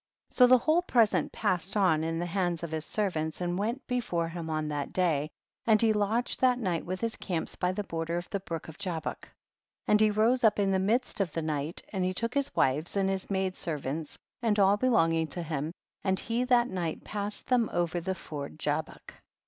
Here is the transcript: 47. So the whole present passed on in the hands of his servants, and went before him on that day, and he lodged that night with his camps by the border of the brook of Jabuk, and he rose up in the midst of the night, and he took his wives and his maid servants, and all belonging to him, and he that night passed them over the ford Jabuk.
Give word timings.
47. 0.31 0.37
So 0.39 0.47
the 0.47 0.63
whole 0.63 0.81
present 0.81 1.31
passed 1.31 1.77
on 1.77 2.03
in 2.03 2.17
the 2.17 2.25
hands 2.25 2.63
of 2.63 2.71
his 2.71 2.85
servants, 2.85 3.39
and 3.39 3.55
went 3.55 3.85
before 3.85 4.29
him 4.29 4.49
on 4.49 4.67
that 4.69 4.91
day, 4.93 5.29
and 5.67 5.79
he 5.79 5.93
lodged 5.93 6.41
that 6.41 6.57
night 6.57 6.83
with 6.83 6.99
his 7.01 7.15
camps 7.15 7.55
by 7.55 7.71
the 7.71 7.83
border 7.83 8.17
of 8.17 8.27
the 8.31 8.39
brook 8.39 8.67
of 8.67 8.79
Jabuk, 8.79 9.29
and 9.87 10.01
he 10.01 10.09
rose 10.09 10.43
up 10.43 10.57
in 10.57 10.71
the 10.71 10.79
midst 10.79 11.21
of 11.21 11.31
the 11.33 11.43
night, 11.43 11.83
and 11.93 12.03
he 12.03 12.15
took 12.15 12.33
his 12.33 12.55
wives 12.55 12.97
and 12.97 13.11
his 13.11 13.29
maid 13.29 13.55
servants, 13.55 14.17
and 14.41 14.57
all 14.57 14.75
belonging 14.75 15.27
to 15.27 15.43
him, 15.43 15.71
and 16.03 16.19
he 16.19 16.45
that 16.45 16.67
night 16.67 17.03
passed 17.03 17.45
them 17.45 17.69
over 17.71 18.01
the 18.01 18.15
ford 18.15 18.57
Jabuk. 18.57 19.13